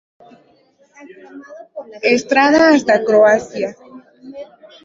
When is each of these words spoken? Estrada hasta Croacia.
Estrada 2.15 2.61
hasta 2.71 2.95
Croacia. 3.07 3.69